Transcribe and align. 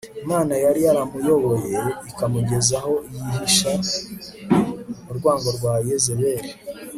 Imana 0.25 0.53
yari 0.63 0.79
yaramuyoboye 0.87 1.79
ikamugeza 2.09 2.73
aho 2.81 2.93
yihisha 3.19 3.71
urwango 5.09 5.49
rwa 5.57 5.73
Yezebeli 5.87 6.49